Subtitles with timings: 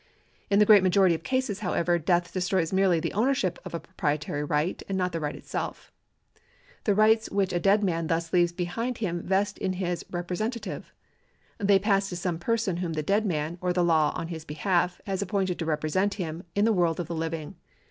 [0.49, 4.43] In the great majority of cases, however, death destroys merely the ownership of a proprietary
[4.43, 5.91] right, and not the right itself.
[6.85, 10.85] The rights which a dead man thus leaves behind him vest in his representaiive.
[11.59, 14.99] The}' pass to some person whom the dead man, or the law on his behalf,
[15.05, 17.53] has appointed to represent him in the world of the living.